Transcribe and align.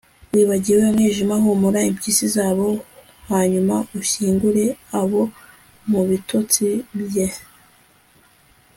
wibagiwe 0.33 0.81
umwijima, 0.85 1.35
humura 1.43 1.79
impyisi 1.89 2.25
zabo 2.35 2.67
hanyuma 3.31 3.75
ushyingure 3.99 4.65
ababo 4.93 5.21
mu 5.91 6.01
bitotsi 6.09 6.65
bye 7.01 7.27